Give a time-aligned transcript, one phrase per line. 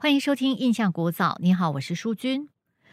[0.00, 1.30] 欢迎收听《印象古早》。
[1.40, 2.48] 你好，我是淑君。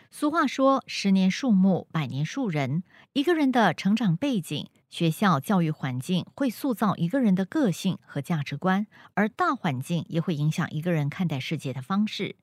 [0.10, 2.82] 俗话说：“十年树木，百年树人。”
[3.14, 12.38] 一个人的成长背景、学校教育环境会塑造一个人的个性和价值观，而大环境也会影响一个人看待世界的方式。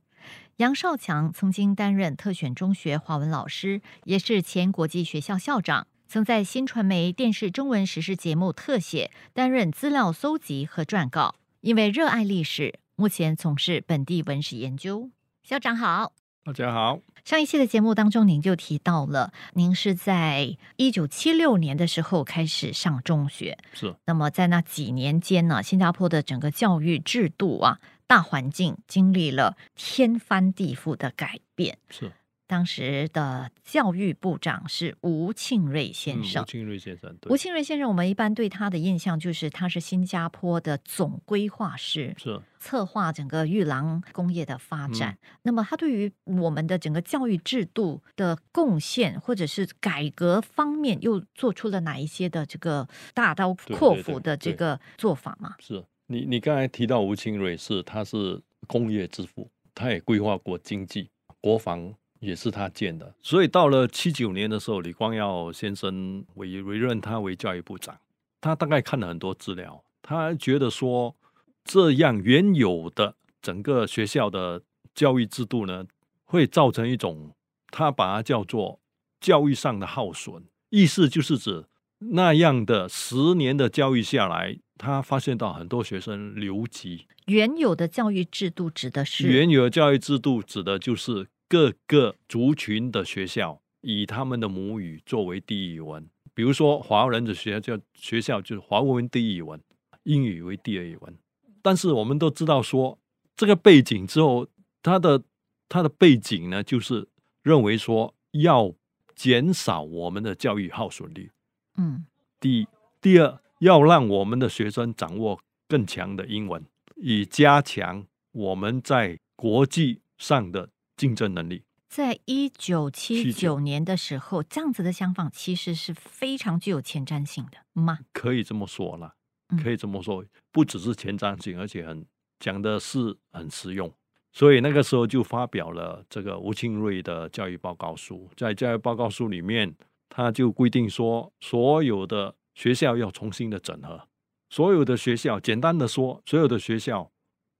[0.59, 11.35] 杨少强曾经担任特选中学华文老师，也是前国际学校校长，曾在新传媒电视中文实时节目特写担任资料搜集和撰稿。
[11.63, 12.79] 因为热爱历史。
[12.95, 15.11] 目前从事本地文史研究，
[15.42, 16.12] 校长好，
[16.45, 17.00] 大家好。
[17.24, 23.97] 上一期的节目当中，您就提到了，您是在一九七六年的时候开始上中学，是。
[24.05, 32.12] 那么在那几年间呢，新加坡的整个教育制度啊，大环境经历了天翻地覆的改变，是。
[32.52, 36.42] 当时的教育部长是吴庆瑞先生。
[36.42, 45.16] 吴庆瑞先生，吴庆瑞先生，我们一般对他的印象就是他是新加坡的总规划师，是策划整个玉郎工业的发展。
[45.45, 55.55] 那么他对于我们的整个教育制度的贡献，或者是改革方面，又做出了哪一些的这个大刀阔斧的这个做法吗？
[55.58, 61.08] 是你，你刚才提到吴庆瑞是他是工业之父，他也规划过经济、
[61.41, 61.95] 国防。
[62.23, 67.98] 也是他建的，所以到了七九年的时候，李光耀先生委委任他为教育部长。
[68.41, 71.17] 他大概看了很多资料，他觉得说
[71.64, 74.62] 这样原有的整个学校的
[74.95, 75.84] 教育制度呢，
[76.25, 77.34] 会造成一种
[77.73, 78.79] 他把它叫做
[79.20, 81.64] 教育上的耗损，意思就是指
[81.98, 87.07] 那样的十年的教育下来，他发现到很多学生留级。
[87.27, 91.27] 原有的教育制度指的是原有的教育制度指的就是。
[91.53, 99.61] 各个族群的学校以他们的母语作为第一语文，比如说华人的学校叫学校就是华文第一语文，
[100.05, 101.14] 英语为第二语文。
[101.61, 102.98] 但是我们都知道说
[103.36, 104.48] 这个背景之后，
[104.83, 105.23] 它的
[105.69, 107.06] 它的背景呢，就是
[107.42, 108.73] 认为说要
[109.14, 111.30] 减少我们的教育耗损率。
[111.77, 112.06] 嗯，
[112.41, 112.67] 第
[112.98, 115.39] 第二要让我们的学生掌握
[115.69, 116.64] 更强的英文，
[116.96, 120.70] 以加强我们在国际上的。
[120.97, 127.98] 竞争能力，在一九七九年的时候，这样子的想法其实是非常具有前瞻性的吗？
[128.12, 129.14] 可以这么说了，
[129.62, 132.06] 可以这么说，不只是前瞻性，而且很
[132.38, 133.93] 讲的是很实用。
[134.32, 139.75] 所以那个时候就发表了这个吴庆瑞的教育报告书，在教育报告书里面，
[140.08, 144.08] 他就规定说，所有的学校要重新的整合，
[144.49, 147.12] 所有的学校，简单的说，所有的学校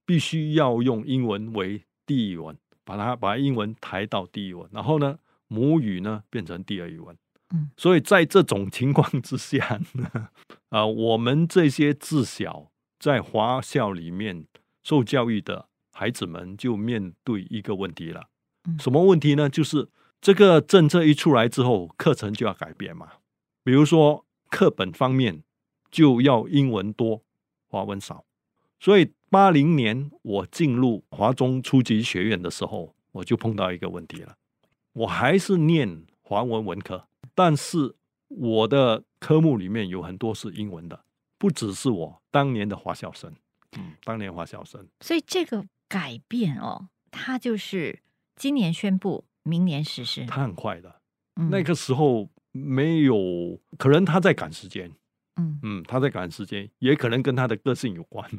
[0.03, 2.57] 必须要用英文为第一语文。
[2.83, 5.17] 把它把英文抬到第一文，然后呢，
[5.47, 7.15] 母语呢变成第二语文。
[7.51, 9.79] 嗯，所以在这种情况之下，
[10.69, 14.45] 啊，我们这些自小在华校里面
[14.83, 18.29] 受教育的孩子们就面对一个问题了。
[18.79, 19.49] 什么问题呢？
[19.49, 19.89] 就是
[20.21, 23.11] 这个政策一出来之后，课程就要改变嘛。
[23.63, 25.43] 比如说课本方面
[25.91, 27.21] 就要英文多，
[27.67, 28.25] 华文少。
[28.79, 34.35] 所以八零年我进入华中初级学院的时候，我就碰到一个问题了。
[34.91, 37.95] 我还是念华文文科，但是
[38.27, 41.03] 我的科目里面有很多是英文的，
[41.39, 43.33] 不只是我当年的华校生。
[43.75, 44.87] 嗯，当年华校生。
[44.99, 48.03] 所以这个改变哦，它就是
[48.35, 50.27] 今年宣布，明年实施。
[50.27, 51.01] 他很快的，
[51.49, 54.91] 那个时候没有，可能他在赶时间。
[55.37, 58.29] 嗯嗯，他在赶时间，也可能跟他的个性有关。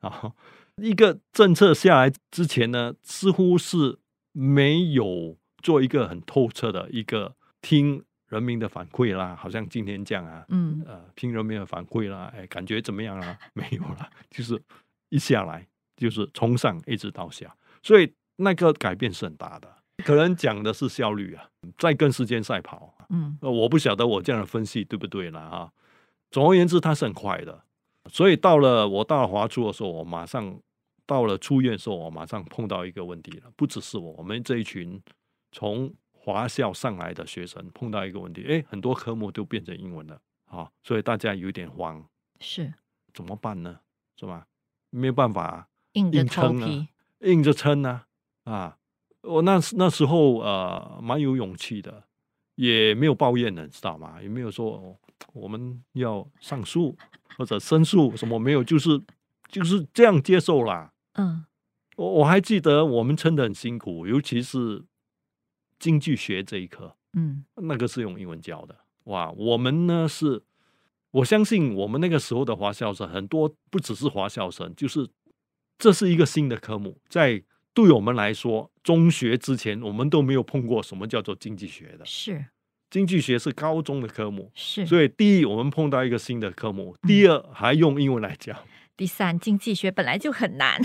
[0.00, 0.32] 啊，
[0.76, 3.98] 一个政策下来之前呢，似乎是
[4.32, 13.38] 没有做一个很透彻的一个听人民的反馈啦，好像今天这样啊，嗯，呃，听人民的反馈啦，哎，感觉怎么样啊？
[13.54, 14.60] 没有啦，就是
[15.08, 15.66] 一下来
[15.96, 19.76] 就是从上一直到下，所以那个改变是很大的。
[20.04, 21.44] 可能讲的是效率啊，
[21.76, 22.94] 在跟时间赛跑。
[23.10, 25.70] 嗯，我不晓得我这样的分析对不对了啊。
[26.30, 27.64] 总而言之，它是很快的。
[28.12, 30.60] 所以到了我到了华初的时候，我马上
[31.06, 33.50] 到了出院的时候，我马上碰到一个问题了。
[33.56, 35.00] 不只是我，我们这一群
[35.52, 42.04] 从华校上来的学生碰到一个问题，哎，很多科目都变成英文了啊，所以大家有点慌，
[42.40, 42.72] 是
[43.14, 43.80] 怎么办呢？
[44.16, 44.46] 是吧？
[44.90, 46.88] 没有办法，硬着头皮，
[47.20, 48.02] 硬着撑呢
[48.44, 48.76] 啊！
[49.22, 52.04] 我那那时候呃，蛮有勇气的，
[52.56, 54.20] 也没有抱怨的，知道吗？
[54.20, 54.98] 也没有说
[55.32, 56.96] 我们要上诉。
[57.40, 59.00] 或者申诉什么没有，就是
[59.48, 60.92] 就是这样接受啦。
[61.14, 61.46] 嗯，
[61.96, 64.84] 我我还记得我们撑的很辛苦，尤其是
[65.78, 68.76] 经济学这一科，嗯，那个是用英文教的。
[69.04, 70.42] 哇，我们呢是，
[71.12, 75.08] 我相信我们那个时候的华校生很多，不只是华校生，就是
[75.78, 77.42] 这是一个新的科目，在
[77.72, 82.04] 对我们来说，中学之前我们都没有碰过什么叫做经济学的。
[82.04, 82.44] 是
[82.90, 88.54] 经济学是高中的科目，是，所以第一，我们碰到一个新的科目；第二，还用英文来教。
[88.96, 90.78] 第三，经济学本来就很难，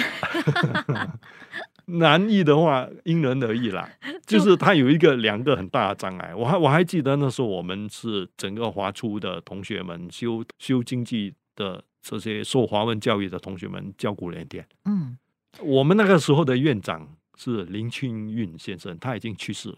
[1.87, 3.89] 难易的话因人而异啦。
[4.25, 6.33] 就是它有一个两个很大的障碍。
[6.33, 14.65] 我还我还记得那时候我们是整个华初的同学们修修经济的这些受华文教育的同学们叫苦连天。
[14.85, 15.17] 嗯，
[15.59, 19.77] 我们那个时候的院长是林清运先生，他已经去世了。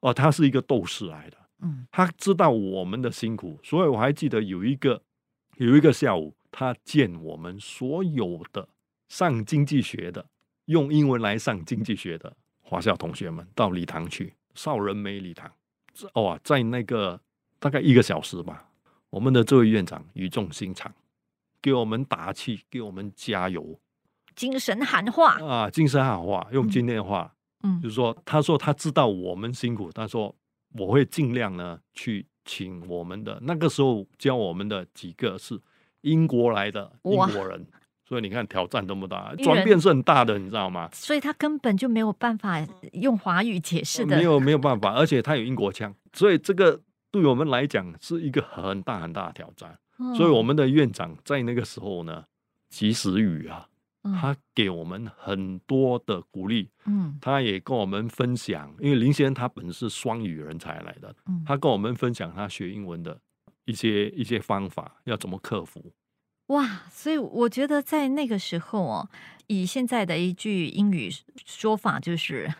[0.00, 1.36] 哦，他是一个斗士来的。
[1.62, 5.02] 嗯，他知道我们的辛苦，所以我还记得有一个
[5.56, 8.68] 有一个下午，他见我们所有的
[9.08, 10.26] 上经济学的，
[10.66, 15.50] 用英文来上经济学的华校同学们到礼堂去，少人美礼堂。
[16.12, 17.18] 哦，在那个
[17.58, 18.68] 大概一个小时吧，
[19.08, 20.92] 我们的这位院长语重心长，
[21.62, 23.80] 给我们打气，给我们加油，
[24.34, 30.36] 精神喊话啊，精神喊话，用今天的话，嗯，就是说，他说他知道我们辛苦，他说。
[30.72, 35.60] 我会尽量呢去请我们的那个时候教我们的几个是
[36.02, 37.66] 英国来的英国人，
[38.04, 40.88] 所以你看挑战多么大，转变是很大的，你知道吗？
[40.92, 46.80] 所以他根本就没有办法用华语解释的，没有没有办法，而且他有英国腔，所以这个
[47.10, 49.78] 对我们来讲是一个很大很大的挑战。
[50.14, 52.24] 所以我们的院长在那个时候呢，
[52.68, 53.66] 及时雨啊。
[54.14, 63.18] 他给我们很多的鼓励，嗯，他也跟我们分享，因为林先生他本是双语人才来的，嗯，他跟我们分享他学英文的
[63.64, 65.92] 一些一些方法，要怎么克服。
[66.48, 69.08] 哇，所以我觉得在那个时候哦，
[69.48, 71.10] 以现在的一句英语
[71.44, 72.52] 说法就是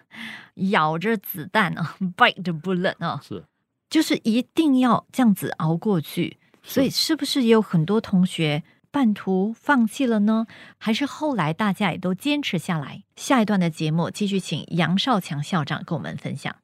[0.70, 3.44] 咬着子弹啊， bite the bullet 啊，是，
[3.88, 6.38] 就是一定要这样子熬过去。
[6.68, 8.60] 所以是不是也有很多同学？
[8.96, 10.46] 半途放弃了呢，
[10.78, 13.02] 还是后来大家也都坚持下来？
[13.14, 16.56] 下一段的节目继续请杨少强校长跟我们分享。